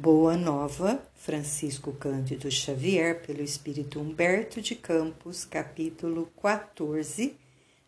Boa 0.00 0.36
Nova, 0.36 1.04
Francisco 1.16 1.92
Cândido 1.92 2.48
Xavier, 2.48 3.20
pelo 3.26 3.42
Espírito 3.42 3.98
Humberto 3.98 4.62
de 4.62 4.76
Campos, 4.76 5.44
capítulo 5.44 6.30
14, 6.40 7.34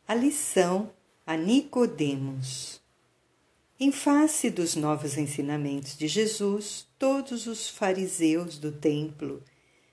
a 0.08 0.14
lição 0.16 0.90
a 1.24 1.36
Nicodemos. 1.36 2.80
Em 3.78 3.92
face 3.92 4.50
dos 4.50 4.74
novos 4.74 5.16
ensinamentos 5.16 5.96
de 5.96 6.08
Jesus, 6.08 6.84
todos 6.98 7.46
os 7.46 7.70
fariseus 7.70 8.58
do 8.58 8.72
templo 8.72 9.40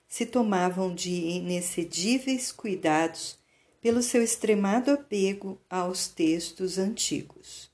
se 0.08 0.26
tomavam 0.26 0.92
de 0.92 1.12
inexcedíveis 1.12 2.50
cuidados 2.50 3.38
pelo 3.80 4.02
seu 4.02 4.24
extremado 4.24 4.90
apego 4.90 5.56
aos 5.70 6.08
textos 6.08 6.78
antigos. 6.78 7.70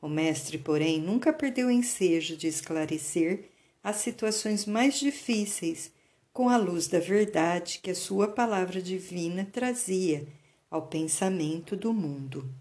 O 0.00 0.08
mestre, 0.08 0.56
porém, 0.56 0.98
nunca 0.98 1.30
perdeu 1.30 1.68
o 1.68 1.70
ensejo 1.70 2.38
de 2.38 2.46
esclarecer 2.46 3.50
as 3.86 3.98
situações 3.98 4.66
mais 4.66 4.98
difíceis 4.98 5.92
com 6.32 6.48
a 6.48 6.56
luz 6.56 6.88
da 6.88 6.98
verdade 6.98 7.78
que 7.80 7.92
a 7.92 7.94
sua 7.94 8.26
palavra 8.26 8.82
divina 8.82 9.48
trazia 9.52 10.26
ao 10.68 10.88
pensamento 10.88 11.76
do 11.76 11.92
mundo. 11.92 12.52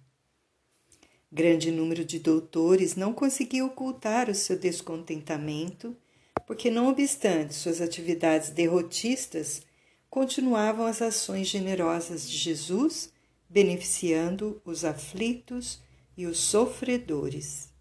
Grande 1.31 1.72
número 1.72 2.05
de 2.05 2.20
doutores 2.20 2.95
não 2.95 3.12
conseguiu 3.12 3.66
ocultar 3.66 4.30
o 4.30 4.36
seu 4.36 4.55
descontentamento, 4.55 5.98
porque, 6.45 6.70
não 6.70 6.90
obstante 6.90 7.55
suas 7.55 7.81
atividades 7.81 8.52
derrotistas, 8.52 9.64
continuavam 10.08 10.86
as 10.86 11.02
ações 11.02 11.48
generosas 11.48 12.30
de 12.30 12.38
Jesus, 12.38 13.12
beneficiando 13.50 14.62
os 14.64 14.86
aflitos 14.86 15.81
e 16.16 16.28
os 16.28 16.38
sofredores. 16.38 17.73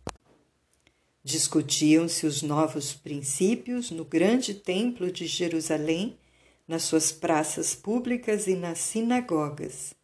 Discutiam-se 1.24 2.26
os 2.26 2.42
novos 2.42 2.92
princípios 2.92 3.90
no 3.90 4.04
grande 4.04 4.52
templo 4.52 5.10
de 5.10 5.26
Jerusalém, 5.26 6.18
nas 6.68 6.82
suas 6.82 7.10
praças 7.10 7.74
públicas 7.74 8.46
e 8.46 8.54
nas 8.54 8.78
sinagogas. 8.78 9.94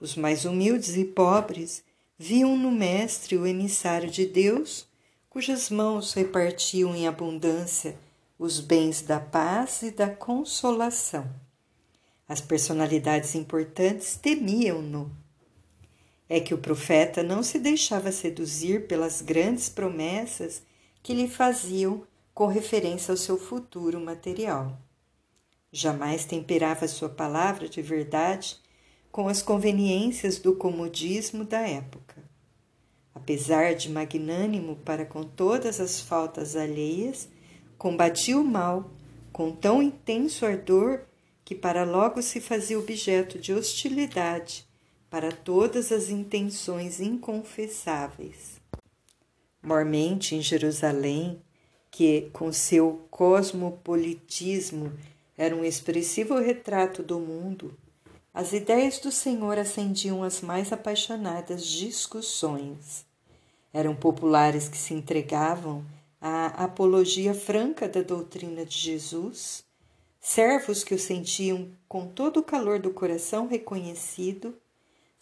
Os 0.00 0.16
mais 0.16 0.44
humildes 0.44 0.96
e 0.96 1.04
pobres 1.04 1.84
viam 2.18 2.56
no 2.56 2.72
Mestre 2.72 3.36
o 3.36 3.46
emissário 3.46 4.10
de 4.10 4.26
Deus, 4.26 4.88
cujas 5.30 5.70
mãos 5.70 6.12
repartiam 6.14 6.96
em 6.96 7.06
abundância 7.06 7.96
os 8.36 8.58
bens 8.58 9.02
da 9.02 9.20
paz 9.20 9.82
e 9.82 9.92
da 9.92 10.10
consolação. 10.10 11.30
As 12.28 12.40
personalidades 12.40 13.36
importantes 13.36 14.16
temiam-no 14.16 15.10
é 16.28 16.40
que 16.40 16.52
o 16.52 16.58
profeta 16.58 17.22
não 17.22 17.42
se 17.42 17.58
deixava 17.58 18.10
seduzir 18.10 18.86
pelas 18.86 19.22
grandes 19.22 19.68
promessas 19.68 20.62
que 21.02 21.14
lhe 21.14 21.28
faziam 21.28 22.02
com 22.34 22.46
referência 22.46 23.12
ao 23.12 23.16
seu 23.16 23.38
futuro 23.38 24.00
material. 24.00 24.76
Jamais 25.70 26.24
temperava 26.24 26.88
sua 26.88 27.08
palavra 27.08 27.68
de 27.68 27.80
verdade 27.80 28.56
com 29.12 29.28
as 29.28 29.40
conveniências 29.40 30.38
do 30.38 30.54
comodismo 30.54 31.44
da 31.44 31.60
época. 31.60 32.16
Apesar 33.14 33.74
de 33.74 33.88
magnânimo 33.88 34.76
para 34.84 35.06
com 35.06 35.22
todas 35.22 35.80
as 35.80 36.00
faltas 36.00 36.56
alheias, 36.56 37.28
combatia 37.78 38.38
o 38.38 38.44
mal 38.44 38.90
com 39.32 39.52
tão 39.52 39.82
intenso 39.82 40.44
ardor 40.44 41.00
que 41.44 41.54
para 41.54 41.84
logo 41.84 42.20
se 42.20 42.40
fazia 42.40 42.78
objeto 42.78 43.38
de 43.38 43.52
hostilidade 43.52 44.65
para 45.16 45.32
todas 45.32 45.92
as 45.92 46.10
intenções 46.10 47.00
inconfessáveis. 47.00 48.60
Mormente 49.62 50.34
em 50.34 50.42
Jerusalém, 50.42 51.40
que 51.90 52.28
com 52.34 52.52
seu 52.52 53.06
cosmopolitismo 53.10 54.92
era 55.34 55.56
um 55.56 55.64
expressivo 55.64 56.38
retrato 56.38 57.02
do 57.02 57.18
mundo, 57.18 57.74
as 58.34 58.52
ideias 58.52 58.98
do 58.98 59.10
Senhor 59.10 59.58
acendiam 59.58 60.22
as 60.22 60.42
mais 60.42 60.70
apaixonadas 60.70 61.64
discussões. 61.64 63.06
Eram 63.72 63.96
populares 63.96 64.68
que 64.68 64.76
se 64.76 64.92
entregavam 64.92 65.82
à 66.20 66.48
apologia 66.62 67.32
franca 67.32 67.88
da 67.88 68.02
doutrina 68.02 68.66
de 68.66 68.76
Jesus, 68.76 69.64
servos 70.20 70.84
que 70.84 70.94
o 70.94 70.98
sentiam 70.98 71.70
com 71.88 72.06
todo 72.06 72.40
o 72.40 72.44
calor 72.44 72.78
do 72.78 72.90
coração 72.90 73.46
reconhecido 73.46 74.54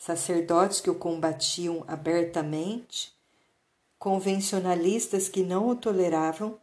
sacerdotes 0.04 0.82
que 0.82 0.90
o 0.90 0.94
combatiam 0.94 1.82
abertamente, 1.88 3.10
convencionalistas 3.98 5.30
que 5.30 5.42
não 5.42 5.66
o 5.66 5.74
toleravam, 5.74 6.58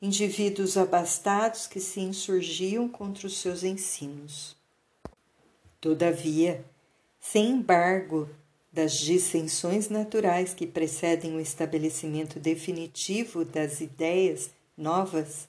indivíduos 0.00 0.78
abastados 0.78 1.66
que 1.66 1.78
se 1.78 2.00
insurgiam 2.00 2.88
contra 2.88 3.26
os 3.26 3.36
seus 3.36 3.64
ensinos. 3.64 4.56
Todavia, 5.78 6.64
sem 7.20 7.50
embargo 7.50 8.26
das 8.72 8.94
dissensões 8.94 9.90
naturais 9.90 10.54
que 10.54 10.66
precedem 10.66 11.36
o 11.36 11.40
estabelecimento 11.40 12.40
definitivo 12.40 13.44
das 13.44 13.82
ideias 13.82 14.48
novas, 14.74 15.46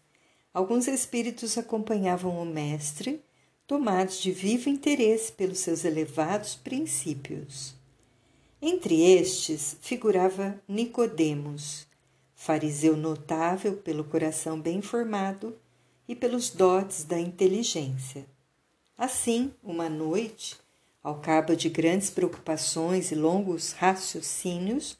alguns 0.54 0.86
espíritos 0.86 1.58
acompanhavam 1.58 2.42
o 2.42 2.46
Mestre 2.46 3.24
tomados 3.72 4.20
de 4.20 4.34
vivo 4.34 4.68
interesse 4.68 5.32
pelos 5.32 5.60
seus 5.60 5.86
elevados 5.86 6.56
princípios. 6.56 7.74
Entre 8.62 9.02
estes 9.02 9.78
figurava 9.80 10.62
Nicodemos, 10.68 11.88
fariseu 12.36 12.98
notável 12.98 13.78
pelo 13.78 14.04
coração 14.04 14.60
bem 14.60 14.82
formado 14.82 15.56
e 16.06 16.14
pelos 16.14 16.50
dotes 16.50 17.06
da 17.06 17.18
inteligência. 17.18 18.26
Assim, 18.98 19.54
uma 19.64 19.90
noite, 19.90 20.58
ao 21.02 21.22
cabo 21.22 21.56
de 21.56 21.70
grandes 21.70 22.10
preocupações 22.10 23.10
e 23.10 23.16
longos 23.16 23.72
raciocínios, 23.72 24.98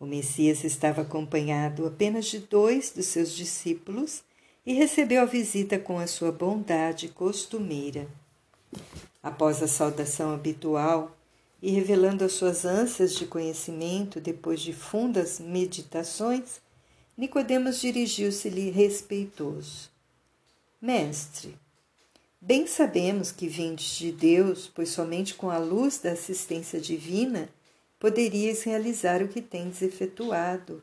O 0.00 0.04
Messias 0.04 0.64
estava 0.64 1.02
acompanhado 1.02 1.86
apenas 1.86 2.24
de 2.24 2.40
dois 2.40 2.90
dos 2.90 3.06
seus 3.06 3.32
discípulos 3.32 4.24
e 4.66 4.74
recebeu 4.74 5.22
a 5.22 5.26
visita 5.26 5.78
com 5.78 6.00
a 6.00 6.08
sua 6.08 6.32
bondade 6.32 7.06
costumeira. 7.06 8.08
Após 9.22 9.62
a 9.62 9.68
saudação 9.68 10.34
habitual 10.34 11.16
e 11.62 11.70
revelando 11.70 12.24
as 12.24 12.32
suas 12.32 12.64
ânsias 12.64 13.14
de 13.14 13.24
conhecimento 13.24 14.20
depois 14.20 14.60
de 14.60 14.72
fundas 14.72 15.38
meditações, 15.38 16.60
Nicodemos 17.16 17.80
dirigiu-se-lhe 17.80 18.70
respeitoso. 18.70 19.88
Mestre, 20.82 21.56
Bem 22.40 22.68
sabemos 22.68 23.32
que 23.32 23.48
vindes 23.48 23.96
de 23.96 24.12
Deus, 24.12 24.70
pois 24.72 24.90
somente 24.90 25.34
com 25.34 25.50
a 25.50 25.58
luz 25.58 25.98
da 25.98 26.12
assistência 26.12 26.80
divina 26.80 27.48
poderíeis 27.98 28.62
realizar 28.62 29.20
o 29.22 29.28
que 29.28 29.42
tendes 29.42 29.82
efetuado, 29.82 30.80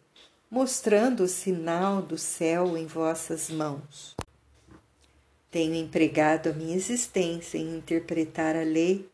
mostrando 0.52 1.24
o 1.24 1.28
sinal 1.30 2.02
do 2.02 2.18
céu 2.18 2.78
em 2.78 2.86
vossas 2.86 3.50
mãos. 3.50 4.18
Tenho 5.50 5.76
empregado 5.76 6.50
a 6.50 6.54
minha 6.54 6.76
existência 6.76 7.58
em 7.58 7.78
interpretar 7.78 8.58
a 8.58 8.64
lei, 8.64 9.08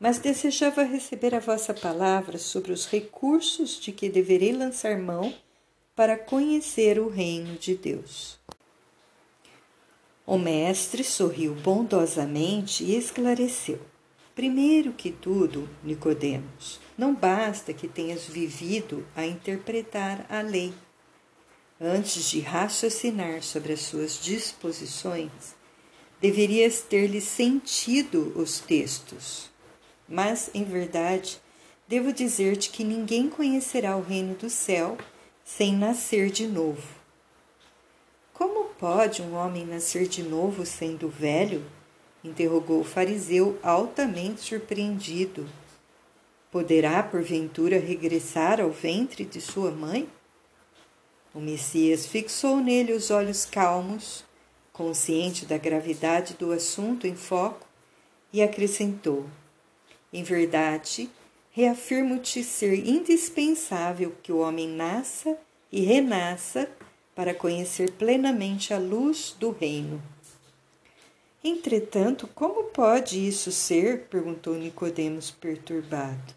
mas 0.00 0.18
desejava 0.18 0.82
receber 0.82 1.32
a 1.32 1.40
vossa 1.40 1.72
palavra 1.72 2.38
sobre 2.38 2.72
os 2.72 2.86
recursos 2.86 3.78
de 3.78 3.92
que 3.92 4.08
deverei 4.08 4.52
lançar 4.52 4.98
mão 4.98 5.32
para 5.94 6.18
conhecer 6.18 6.98
o 6.98 7.08
reino 7.08 7.56
de 7.56 7.76
Deus. 7.76 8.36
O 10.30 10.36
mestre 10.36 11.02
sorriu 11.02 11.54
bondosamente 11.54 12.84
e 12.84 12.94
esclareceu: 12.94 13.80
Primeiro 14.34 14.92
que 14.92 15.10
tudo, 15.10 15.66
Nicodemos, 15.82 16.78
não 16.98 17.14
basta 17.14 17.72
que 17.72 17.88
tenhas 17.88 18.26
vivido 18.26 19.06
a 19.16 19.24
interpretar 19.24 20.26
a 20.28 20.42
lei. 20.42 20.74
Antes 21.80 22.28
de 22.28 22.40
raciocinar 22.40 23.42
sobre 23.42 23.72
as 23.72 23.80
suas 23.80 24.22
disposições, 24.22 25.30
deverias 26.20 26.82
ter-lhe 26.82 27.22
sentido 27.22 28.30
os 28.36 28.58
textos. 28.58 29.48
Mas, 30.06 30.50
em 30.52 30.62
verdade, 30.62 31.40
devo 31.88 32.12
dizer-te 32.12 32.68
que 32.68 32.84
ninguém 32.84 33.30
conhecerá 33.30 33.96
o 33.96 34.02
reino 34.02 34.34
do 34.34 34.50
céu 34.50 34.98
sem 35.42 35.74
nascer 35.74 36.28
de 36.30 36.46
novo. 36.46 36.97
Pode 38.78 39.22
um 39.22 39.34
homem 39.34 39.66
nascer 39.66 40.06
de 40.06 40.22
novo 40.22 40.64
sendo 40.64 41.08
velho? 41.08 41.64
interrogou 42.22 42.80
o 42.80 42.84
fariseu, 42.84 43.58
altamente 43.60 44.40
surpreendido. 44.40 45.48
Poderá, 46.48 47.02
porventura, 47.02 47.76
regressar 47.76 48.60
ao 48.60 48.70
ventre 48.70 49.24
de 49.24 49.40
sua 49.40 49.72
mãe? 49.72 50.08
O 51.34 51.40
Messias 51.40 52.06
fixou 52.06 52.58
nele 52.58 52.92
os 52.92 53.10
olhos 53.10 53.44
calmos, 53.44 54.24
consciente 54.72 55.44
da 55.44 55.58
gravidade 55.58 56.34
do 56.34 56.52
assunto 56.52 57.04
em 57.04 57.16
foco, 57.16 57.66
e 58.32 58.40
acrescentou: 58.40 59.26
Em 60.12 60.22
verdade, 60.22 61.10
reafirmo-te 61.50 62.44
ser 62.44 62.86
indispensável 62.86 64.14
que 64.22 64.30
o 64.30 64.38
homem 64.38 64.68
nasça 64.68 65.36
e 65.70 65.80
renasça 65.80 66.68
para 67.18 67.34
conhecer 67.34 67.90
plenamente 67.94 68.72
a 68.72 68.78
luz 68.78 69.34
do 69.40 69.50
reino. 69.50 70.00
Entretanto, 71.42 72.28
como 72.32 72.70
pode 72.70 73.26
isso 73.26 73.50
ser? 73.50 74.04
perguntou 74.04 74.54
Nicodemos 74.54 75.28
perturbado. 75.28 76.32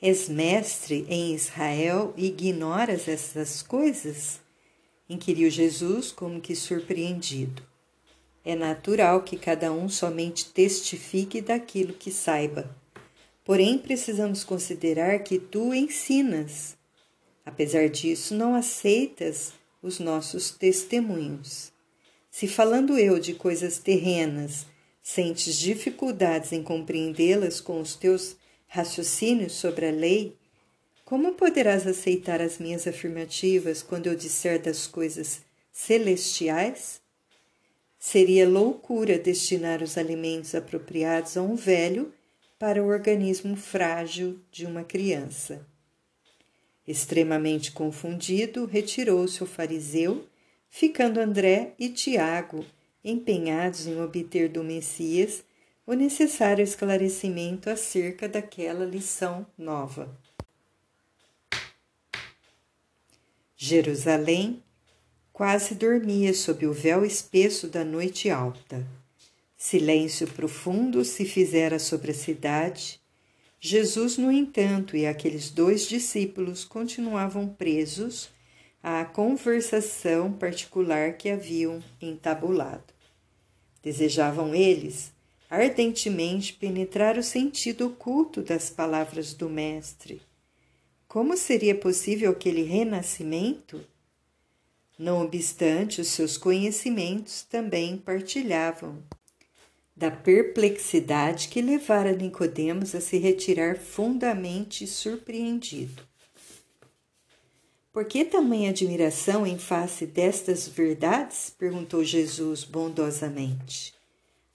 És 0.00 0.30
mestre 0.30 1.04
em 1.10 1.34
Israel 1.34 2.14
e 2.16 2.28
ignoras 2.28 3.06
essas 3.06 3.60
coisas? 3.60 4.40
inquiriu 5.06 5.50
Jesus, 5.50 6.10
como 6.10 6.40
que 6.40 6.56
surpreendido. 6.56 7.62
É 8.42 8.54
natural 8.54 9.20
que 9.24 9.36
cada 9.36 9.70
um 9.70 9.90
somente 9.90 10.46
testifique 10.46 11.42
daquilo 11.42 11.92
que 11.92 12.10
saiba. 12.10 12.74
Porém, 13.44 13.76
precisamos 13.76 14.42
considerar 14.42 15.18
que 15.18 15.38
tu 15.38 15.74
ensinas. 15.74 16.79
Apesar 17.50 17.88
disso, 17.88 18.32
não 18.32 18.54
aceitas 18.54 19.52
os 19.82 19.98
nossos 19.98 20.52
testemunhos. 20.52 21.72
Se 22.30 22.46
falando 22.46 22.96
eu 22.96 23.18
de 23.18 23.34
coisas 23.34 23.76
terrenas, 23.76 24.66
sentes 25.02 25.58
dificuldades 25.58 26.52
em 26.52 26.62
compreendê-las 26.62 27.60
com 27.60 27.80
os 27.80 27.96
teus 27.96 28.36
raciocínios 28.68 29.54
sobre 29.54 29.88
a 29.88 29.90
lei, 29.90 30.36
como 31.04 31.32
poderás 31.32 31.88
aceitar 31.88 32.40
as 32.40 32.58
minhas 32.58 32.86
afirmativas 32.86 33.82
quando 33.82 34.06
eu 34.06 34.14
disser 34.14 34.62
das 34.62 34.86
coisas 34.86 35.40
celestiais? 35.72 37.00
Seria 37.98 38.48
loucura 38.48 39.18
destinar 39.18 39.82
os 39.82 39.98
alimentos 39.98 40.54
apropriados 40.54 41.36
a 41.36 41.42
um 41.42 41.56
velho 41.56 42.14
para 42.60 42.80
o 42.80 42.86
organismo 42.86 43.56
frágil 43.56 44.38
de 44.52 44.64
uma 44.64 44.84
criança. 44.84 45.66
Extremamente 46.90 47.70
confundido, 47.70 48.66
retirou-se 48.66 49.40
o 49.44 49.46
fariseu, 49.46 50.26
ficando 50.68 51.20
André 51.20 51.72
e 51.78 51.88
Tiago 51.88 52.66
empenhados 53.04 53.86
em 53.86 54.02
obter 54.02 54.48
do 54.48 54.64
Messias 54.64 55.44
o 55.86 55.92
necessário 55.92 56.64
esclarecimento 56.64 57.70
acerca 57.70 58.28
daquela 58.28 58.84
lição 58.84 59.46
nova. 59.56 60.12
Jerusalém 63.56 64.60
quase 65.32 65.76
dormia 65.76 66.34
sob 66.34 66.66
o 66.66 66.72
véu 66.72 67.04
espesso 67.04 67.68
da 67.68 67.84
noite 67.84 68.28
alta. 68.28 68.84
Silêncio 69.56 70.26
profundo 70.26 71.04
se 71.04 71.24
fizera 71.24 71.78
sobre 71.78 72.10
a 72.10 72.14
cidade. 72.14 72.99
Jesus, 73.60 74.16
no 74.16 74.32
entanto, 74.32 74.96
e 74.96 75.06
aqueles 75.06 75.50
dois 75.50 75.86
discípulos 75.86 76.64
continuavam 76.64 77.46
presos 77.46 78.30
à 78.82 79.04
conversação 79.04 80.32
particular 80.32 81.12
que 81.18 81.28
haviam 81.28 81.82
entabulado. 82.00 82.94
Desejavam 83.82 84.54
eles 84.54 85.12
ardentemente 85.50 86.54
penetrar 86.54 87.18
o 87.18 87.22
sentido 87.22 87.88
oculto 87.88 88.40
das 88.40 88.70
palavras 88.70 89.34
do 89.34 89.50
Mestre 89.50 90.22
como 91.10 91.36
seria 91.36 91.74
possível 91.74 92.30
aquele 92.30 92.62
renascimento? 92.62 93.84
Não 94.96 95.20
obstante, 95.20 96.00
os 96.00 96.06
seus 96.06 96.36
conhecimentos 96.36 97.42
também 97.42 97.96
partilhavam 97.96 99.02
da 100.00 100.10
perplexidade 100.10 101.48
que 101.48 101.60
levara 101.60 102.16
Nicodemos 102.16 102.94
a 102.94 103.02
se 103.02 103.18
retirar 103.18 103.76
fundamente 103.76 104.86
surpreendido. 104.86 106.02
Por 107.92 108.06
que 108.06 108.24
tamanha 108.24 108.70
admiração 108.70 109.46
em 109.46 109.58
face 109.58 110.06
destas 110.06 110.66
verdades? 110.66 111.54
perguntou 111.58 112.02
Jesus 112.02 112.64
bondosamente. 112.64 113.92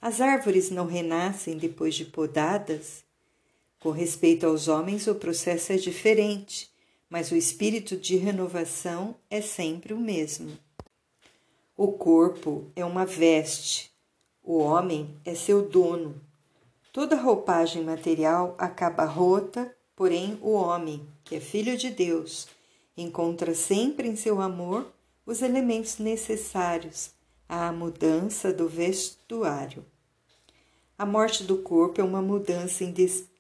As 0.02 0.20
árvores 0.20 0.72
não 0.72 0.88
renascem 0.88 1.58
depois 1.58 1.94
de 1.94 2.06
podadas 2.06 3.04
com 3.80 3.92
respeito 3.92 4.48
aos 4.48 4.68
homens, 4.68 5.06
o 5.06 5.14
processo 5.14 5.72
é 5.74 5.76
diferente, 5.76 6.72
mas 7.08 7.30
o 7.30 7.36
espírito 7.36 7.96
de 7.96 8.18
renovação 8.18 9.16
é 9.30 9.42
sempre 9.42 9.94
o 9.94 10.00
mesmo. 10.00 10.58
O 11.78 11.92
corpo 11.92 12.66
é 12.76 12.84
uma 12.84 13.06
veste, 13.06 13.95
o 14.46 14.60
homem 14.60 15.18
é 15.26 15.34
seu 15.34 15.68
dono. 15.68 16.22
Toda 16.94 17.16
roupagem 17.16 17.84
material 17.84 18.54
acaba 18.60 19.04
rota, 19.04 19.76
porém 19.96 20.38
o 20.40 20.52
homem, 20.52 21.06
que 21.24 21.36
é 21.36 21.40
filho 21.40 21.76
de 21.76 21.90
Deus, 21.90 22.48
encontra 22.96 23.56
sempre 23.56 24.08
em 24.08 24.16
seu 24.16 24.40
amor 24.40 24.88
os 25.26 25.42
elementos 25.42 25.98
necessários 25.98 27.10
à 27.50 27.72
mudança 27.72 28.54
do 28.54 28.70
vestuário. 28.70 29.84
A 30.96 31.06
morte 31.06 31.44
do 31.44 31.58
corpo 31.58 32.00
é 32.00 32.04
uma 32.04 32.22
mudança 32.22 32.84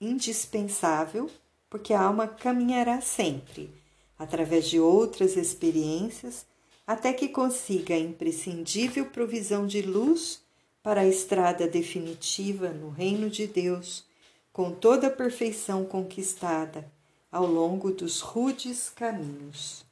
indispensável, 0.01 1.29
porque 1.69 1.93
a 1.93 2.01
alma 2.01 2.27
caminhará 2.27 2.99
sempre, 2.99 3.69
através 4.17 4.67
de 4.67 4.79
outras 4.79 5.37
experiências, 5.37 6.47
até 6.85 7.13
que 7.13 7.29
consiga 7.29 7.93
a 7.93 7.99
imprescindível 7.99 9.05
provisão 9.05 9.67
de 9.67 9.81
luz 9.83 10.44
para 10.85 11.01
a 11.01 11.07
estrada 11.07 11.67
definitiva 11.67 12.69
no 12.69 12.91
reino 12.91 13.27
de 13.27 13.47
Deus, 13.47 14.05
com 14.53 14.71
toda 14.71 15.07
a 15.07 15.09
perfeição 15.09 15.83
conquistada 15.83 16.87
ao 17.31 17.47
longo 17.47 17.89
dos 17.89 18.21
rudes 18.21 18.87
caminhos. 18.91 19.83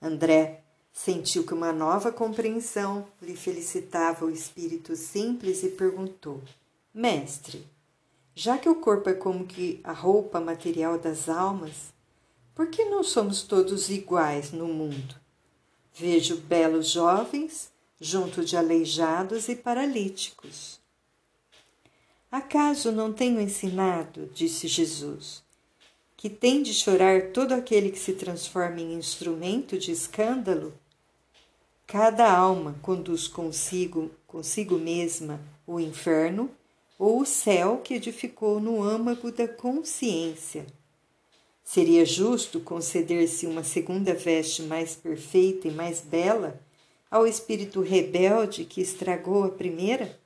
André 0.00 0.60
Sentiu 0.92 1.44
que 1.44 1.54
uma 1.54 1.72
nova 1.72 2.12
compreensão 2.12 3.06
lhe 3.20 3.34
felicitava 3.34 4.26
o 4.26 4.30
espírito 4.30 4.94
simples 4.94 5.62
e 5.62 5.68
perguntou: 5.68 6.42
Mestre, 6.92 7.66
já 8.34 8.56
que 8.56 8.68
o 8.68 8.76
corpo 8.76 9.10
é 9.10 9.14
como 9.14 9.46
que 9.46 9.78
a 9.84 9.92
roupa 9.92 10.40
material 10.40 10.98
das 10.98 11.28
almas, 11.28 11.92
por 12.54 12.68
que 12.68 12.86
não 12.86 13.02
somos 13.02 13.42
todos 13.42 13.90
iguais 13.90 14.52
no 14.52 14.66
mundo? 14.66 15.14
Vejo 15.94 16.38
belos 16.38 16.90
jovens 16.90 17.70
junto 18.00 18.44
de 18.44 18.56
aleijados 18.56 19.48
e 19.48 19.56
paralíticos. 19.56 20.80
Acaso 22.30 22.92
não 22.92 23.12
tenho 23.12 23.40
ensinado, 23.40 24.30
disse 24.34 24.68
Jesus, 24.68 25.42
que 26.16 26.28
tem 26.28 26.62
de 26.62 26.74
chorar 26.74 27.30
todo 27.32 27.52
aquele 27.52 27.90
que 27.90 27.98
se 27.98 28.12
transforma 28.12 28.80
em 28.80 28.94
instrumento 28.94 29.78
de 29.78 29.92
escândalo? 29.92 30.74
Cada 31.86 32.30
alma 32.30 32.74
conduz 32.82 33.28
consigo, 33.28 34.10
consigo 34.26 34.76
mesma 34.76 35.40
o 35.66 35.78
inferno 35.78 36.50
ou 36.98 37.20
o 37.20 37.26
céu 37.26 37.78
que 37.78 37.94
edificou 37.94 38.58
no 38.58 38.82
âmago 38.82 39.30
da 39.30 39.46
consciência. 39.46 40.66
Seria 41.62 42.04
justo 42.04 42.60
conceder-se 42.60 43.46
uma 43.46 43.62
segunda 43.62 44.14
veste 44.14 44.62
mais 44.62 44.94
perfeita 44.94 45.68
e 45.68 45.70
mais 45.70 46.00
bela 46.00 46.60
ao 47.10 47.26
espírito 47.26 47.80
rebelde 47.80 48.64
que 48.64 48.80
estragou 48.80 49.44
a 49.44 49.50
primeira? 49.50 50.18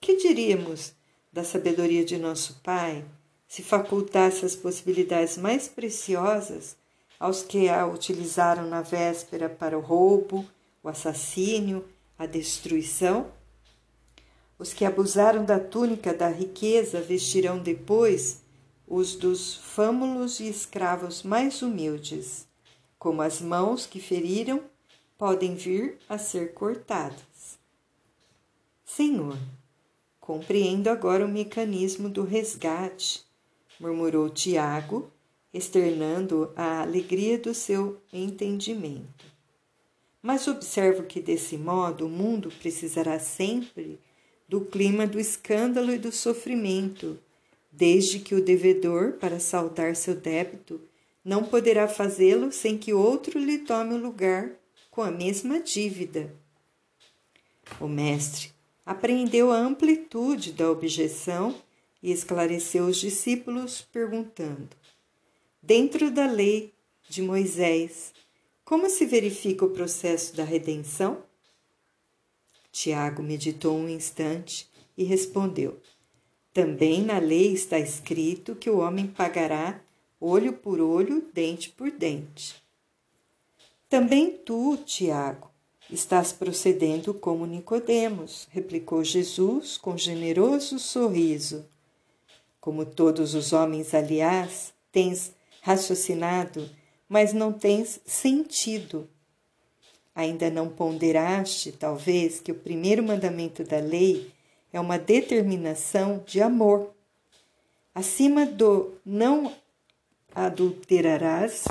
Que 0.00 0.16
diríamos 0.16 0.92
da 1.32 1.44
sabedoria 1.44 2.04
de 2.04 2.18
nosso 2.18 2.60
Pai 2.62 3.04
se 3.48 3.62
facultasse 3.62 4.44
as 4.44 4.56
possibilidades 4.56 5.36
mais 5.36 5.68
preciosas 5.68 6.76
aos 7.18 7.42
que 7.42 7.68
a 7.68 7.86
utilizaram 7.86 8.66
na 8.66 8.82
véspera 8.82 9.48
para 9.48 9.78
o 9.78 9.80
roubo, 9.80 10.44
o 10.82 10.88
assassínio, 10.88 11.84
a 12.18 12.26
destruição. 12.26 13.30
Os 14.58 14.72
que 14.72 14.84
abusaram 14.84 15.44
da 15.44 15.58
túnica 15.58 16.12
da 16.12 16.28
riqueza 16.28 17.00
vestirão 17.00 17.58
depois 17.58 18.42
os 18.88 19.14
dos 19.16 19.56
fâmulos 19.56 20.40
e 20.40 20.48
escravos 20.48 21.22
mais 21.22 21.62
humildes, 21.62 22.46
como 22.98 23.22
as 23.22 23.40
mãos 23.40 23.86
que 23.86 24.00
feriram 24.00 24.62
podem 25.18 25.54
vir 25.54 25.98
a 26.08 26.18
ser 26.18 26.52
cortadas. 26.52 27.58
Senhor, 28.84 29.38
compreendo 30.20 30.88
agora 30.88 31.24
o 31.24 31.28
mecanismo 31.28 32.08
do 32.08 32.22
resgate, 32.22 33.24
murmurou 33.80 34.28
Tiago 34.28 35.10
externando 35.52 36.52
a 36.54 36.82
alegria 36.82 37.38
do 37.38 37.54
seu 37.54 38.00
entendimento. 38.12 39.24
Mas 40.20 40.46
observo 40.46 41.04
que 41.04 41.20
desse 41.20 41.56
modo 41.56 42.06
o 42.06 42.10
mundo 42.10 42.52
precisará 42.60 43.18
sempre 43.18 43.98
do 44.48 44.60
clima 44.60 45.06
do 45.06 45.18
escândalo 45.18 45.92
e 45.92 45.98
do 45.98 46.12
sofrimento, 46.12 47.18
desde 47.72 48.18
que 48.18 48.34
o 48.34 48.44
devedor, 48.44 49.14
para 49.14 49.40
saldar 49.40 49.96
seu 49.96 50.14
débito, 50.14 50.80
não 51.24 51.44
poderá 51.44 51.88
fazê-lo 51.88 52.52
sem 52.52 52.76
que 52.76 52.92
outro 52.92 53.38
lhe 53.38 53.58
tome 53.58 53.94
o 53.94 53.98
lugar 53.98 54.52
com 54.96 55.02
a 55.02 55.10
mesma 55.10 55.60
dívida. 55.60 56.34
O 57.78 57.86
mestre 57.86 58.50
apreendeu 58.86 59.52
a 59.52 59.58
amplitude 59.58 60.54
da 60.54 60.70
objeção 60.70 61.54
e 62.02 62.10
esclareceu 62.10 62.86
os 62.86 62.96
discípulos, 62.96 63.86
perguntando: 63.92 64.70
Dentro 65.62 66.10
da 66.10 66.24
lei 66.24 66.72
de 67.10 67.20
Moisés, 67.20 68.14
como 68.64 68.88
se 68.88 69.04
verifica 69.04 69.66
o 69.66 69.70
processo 69.70 70.34
da 70.34 70.44
redenção? 70.44 71.22
Tiago 72.72 73.22
meditou 73.22 73.76
um 73.76 73.90
instante 73.90 74.66
e 74.96 75.04
respondeu: 75.04 75.78
Também 76.54 77.02
na 77.02 77.18
lei 77.18 77.52
está 77.52 77.78
escrito 77.78 78.56
que 78.56 78.70
o 78.70 78.78
homem 78.78 79.08
pagará 79.08 79.78
olho 80.18 80.54
por 80.54 80.80
olho, 80.80 81.22
dente 81.34 81.68
por 81.68 81.90
dente. 81.90 82.65
Também 83.96 84.30
tu, 84.30 84.76
Tiago, 84.84 85.50
estás 85.90 86.30
procedendo 86.30 87.14
como 87.14 87.46
Nicodemos, 87.46 88.46
replicou 88.50 89.02
Jesus 89.02 89.78
com 89.78 89.96
generoso 89.96 90.78
sorriso. 90.78 91.64
Como 92.60 92.84
todos 92.84 93.34
os 93.34 93.54
homens, 93.54 93.94
aliás, 93.94 94.74
tens 94.92 95.32
raciocinado, 95.62 96.68
mas 97.08 97.32
não 97.32 97.54
tens 97.54 97.98
sentido. 98.04 99.08
Ainda 100.14 100.50
não 100.50 100.68
ponderaste, 100.68 101.72
talvez, 101.72 102.38
que 102.38 102.52
o 102.52 102.56
primeiro 102.56 103.02
mandamento 103.02 103.64
da 103.64 103.78
lei 103.78 104.30
é 104.74 104.78
uma 104.78 104.98
determinação 104.98 106.22
de 106.26 106.42
amor. 106.42 106.92
Acima 107.94 108.44
do 108.44 108.92
não 109.06 109.50
adulterarás, 110.34 111.64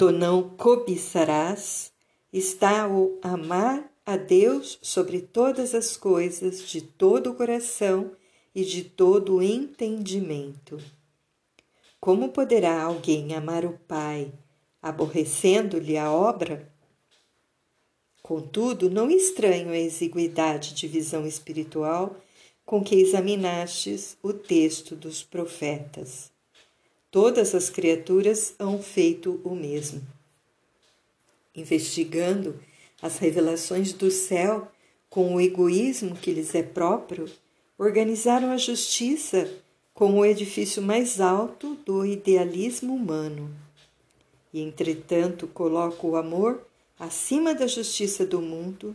do 0.00 0.10
não 0.10 0.48
cobiçarás, 0.48 1.92
está 2.32 2.88
o 2.88 3.18
amar 3.20 3.92
a 4.06 4.16
Deus 4.16 4.78
sobre 4.80 5.20
todas 5.20 5.74
as 5.74 5.94
coisas, 5.94 6.66
de 6.66 6.80
todo 6.80 7.28
o 7.28 7.34
coração 7.34 8.12
e 8.54 8.64
de 8.64 8.82
todo 8.82 9.36
o 9.36 9.42
entendimento. 9.42 10.78
Como 12.00 12.30
poderá 12.30 12.82
alguém 12.82 13.34
amar 13.34 13.66
o 13.66 13.78
Pai, 13.86 14.32
aborrecendo-lhe 14.80 15.98
a 15.98 16.10
obra? 16.10 16.72
Contudo, 18.22 18.88
não 18.88 19.10
estranho 19.10 19.68
a 19.68 19.76
exiguidade 19.76 20.72
de 20.72 20.88
visão 20.88 21.26
espiritual 21.26 22.16
com 22.64 22.82
que 22.82 22.94
examinastes 22.94 24.16
o 24.22 24.32
texto 24.32 24.96
dos 24.96 25.22
profetas. 25.22 26.32
Todas 27.10 27.54
as 27.54 27.68
criaturas 27.68 28.54
hão 28.58 28.80
feito 28.80 29.40
o 29.42 29.54
mesmo. 29.54 30.00
Investigando 31.54 32.60
as 33.02 33.18
revelações 33.18 33.92
do 33.92 34.10
céu 34.10 34.70
com 35.08 35.34
o 35.34 35.40
egoísmo 35.40 36.14
que 36.14 36.30
lhes 36.30 36.54
é 36.54 36.62
próprio, 36.62 37.28
organizaram 37.76 38.52
a 38.52 38.56
justiça 38.56 39.50
como 39.92 40.18
o 40.18 40.24
edifício 40.24 40.80
mais 40.80 41.20
alto 41.20 41.74
do 41.84 42.06
idealismo 42.06 42.94
humano. 42.94 43.50
E, 44.52 44.60
entretanto, 44.60 45.48
coloco 45.48 46.10
o 46.10 46.16
amor 46.16 46.64
acima 46.98 47.54
da 47.54 47.66
justiça 47.66 48.24
do 48.24 48.40
mundo 48.40 48.94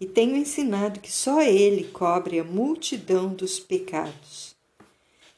e 0.00 0.06
tenho 0.06 0.36
ensinado 0.36 0.98
que 0.98 1.12
só 1.12 1.40
ele 1.42 1.84
cobre 1.84 2.40
a 2.40 2.44
multidão 2.44 3.32
dos 3.32 3.60
pecados. 3.60 4.51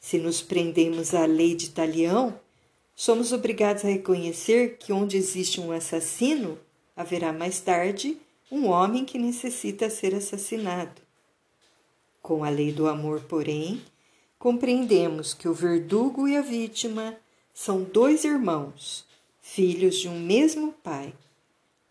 Se 0.04 0.18
nos 0.18 0.42
prendemos 0.42 1.14
à 1.14 1.25
lei 1.25 1.54
de 1.54 1.70
Talião, 1.70 2.38
somos 2.94 3.32
obrigados 3.32 3.87
a 3.87 3.88
reconhecer 3.88 4.76
que 4.76 4.92
onde 4.92 5.16
existe 5.16 5.62
um 5.62 5.73
assassino, 5.73 6.58
haverá 6.94 7.32
mais 7.32 7.58
tarde 7.58 8.18
um 8.52 8.68
homem 8.68 9.06
que 9.06 9.18
necessita 9.18 9.88
ser 9.88 10.14
assassinado. 10.14 11.00
Com 12.20 12.44
a 12.44 12.50
lei 12.50 12.70
do 12.70 12.87
amor, 12.87 13.23
porém, 13.23 13.80
compreendemos 14.38 15.32
que 15.32 15.49
o 15.49 15.54
verdugo 15.54 16.28
e 16.28 16.37
a 16.37 16.42
vítima 16.42 17.16
são 17.54 17.82
dois 17.82 18.25
irmãos, 18.25 19.06
filhos 19.40 19.96
de 19.96 20.06
um 20.06 20.20
mesmo 20.20 20.75
pai. 20.84 21.14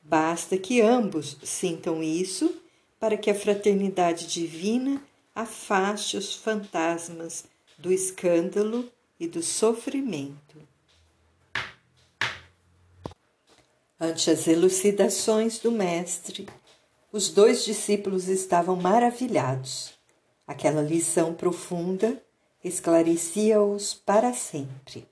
Basta 0.03 0.55
que 0.55 0.81
ambos 0.81 1.35
sintam 1.41 2.03
isso 2.03 2.61
para 2.99 3.17
que 3.17 3.31
a 3.31 3.35
fraternidade 3.35 4.27
divina 4.27 5.01
afaste 5.33 6.15
os 6.15 6.35
fantasmas 6.35 7.51
do 7.83 7.91
escândalo 7.91 8.89
e 9.19 9.27
do 9.27 9.43
sofrimento. 9.43 10.57
Ante 13.99 14.31
as 14.31 14.47
elucidações 14.47 15.59
do 15.59 15.69
Mestre, 15.69 16.47
os 17.11 17.27
dois 17.27 17.65
discípulos 17.65 18.29
estavam 18.29 18.77
maravilhados. 18.77 19.95
Aquela 20.47 20.81
lição 20.81 21.33
profunda 21.33 22.23
esclarecia-os 22.63 23.93
para 23.93 24.33
sempre. 24.33 25.05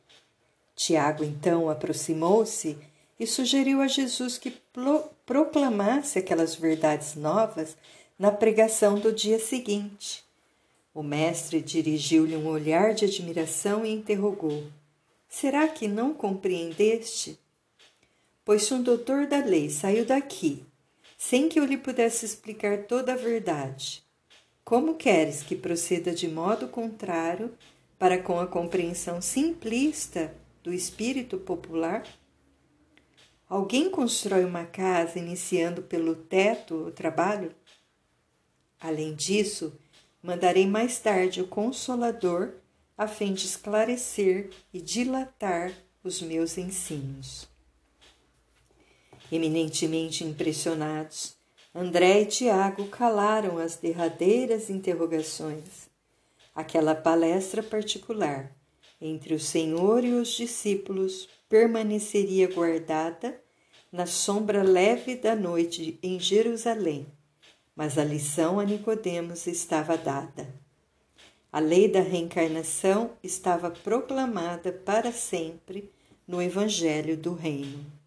Tiago 0.74 1.26
então 1.26 1.70
aproximou-se 1.70 2.78
e 3.20 3.28
sugeriu 3.28 3.82
a 3.82 3.88
Jesus 3.88 4.38
que 4.38 4.58
proclamasse 5.26 6.18
aquelas 6.18 6.56
verdades 6.56 7.16
novas 7.16 7.76
na 8.18 8.32
pregação 8.32 8.98
do 8.98 9.12
dia 9.12 9.40
seguinte. 9.40 10.31
O 10.94 11.02
mestre 11.02 11.62
dirigiu-lhe 11.62 12.36
um 12.36 12.48
olhar 12.48 12.94
de 12.94 13.06
admiração 13.06 13.86
e 13.86 13.92
interrogou: 13.92 14.66
Será 15.30 15.68
que 15.68 15.88
não 15.88 16.14
compreendeste? 16.14 17.40
Pois 18.44 18.64
se 18.64 18.74
um 18.74 18.84
doutor 18.84 19.26
da 19.26 19.38
lei 19.38 19.70
saiu 19.70 20.06
daqui, 20.06 20.66
sem 21.18 21.48
que 21.48 21.60
eu 21.60 21.64
lhe 21.64 21.78
pudesse 21.78 22.26
explicar 22.26 22.84
toda 22.88 23.14
a 23.14 23.16
verdade, 23.16 24.04
como 24.66 24.96
queres 24.96 25.44
que 25.44 25.56
proceda 25.56 26.14
de 26.14 26.28
modo 26.28 26.68
contrário 26.68 27.54
para 27.98 28.22
com 28.22 28.40
a 28.40 28.48
compreensão 28.48 29.22
simplista 29.22 30.36
do 30.62 30.74
espírito 30.74 31.38
popular? 31.38 32.06
Alguém 33.48 33.90
constrói 33.90 34.44
uma 34.44 34.66
casa 34.66 35.20
iniciando 35.20 35.82
pelo 35.82 36.16
teto 36.16 36.88
o 36.88 36.92
trabalho? 36.92 37.54
Além 38.80 39.14
disso, 39.14 39.74
mandarei 40.22 40.68
mais 40.68 41.00
tarde 41.00 41.42
o 41.42 41.48
Consolador 41.48 42.54
a 42.98 43.08
fim 43.08 43.34
de 43.34 43.46
esclarecer 43.46 44.52
e 44.74 44.80
dilatar 44.80 45.74
os 46.04 46.22
meus 46.22 46.58
ensinos. 46.58 47.48
Eminentemente 49.32 50.24
impressionados, 50.24 51.36
André 51.74 52.22
e 52.22 52.26
Tiago 52.26 52.88
calaram 52.90 53.58
as 53.58 53.78
derradeiras 53.78 54.70
interrogações. 54.70 55.90
Aquela 56.54 56.94
palestra 56.94 57.64
particular 57.64 58.52
entre 59.00 59.34
o 59.34 59.40
Senhor 59.40 60.04
e 60.04 60.14
os 60.14 60.30
discípulos 60.30 61.30
permaneceria 61.50 62.54
guardada 62.54 63.42
na 63.92 64.06
sombra 64.06 64.62
leve 64.62 65.16
da 65.16 65.36
noite 65.36 65.98
em 66.04 66.20
Jerusalém 66.20 67.08
mas 67.76 67.98
a 67.98 68.04
lição 68.04 68.60
a 68.60 68.66
Nicodemos 68.66 69.48
estava 69.48 69.98
dada. 69.98 70.48
A 71.52 71.60
lei 71.60 71.88
da 71.88 72.02
reencarnação 72.02 73.12
estava 73.22 73.70
proclamada 73.70 74.72
para 74.72 75.12
sempre 75.12 75.92
no 76.28 76.42
Evangelho 76.42 77.18
do 77.18 77.34
Reino. 77.34 78.01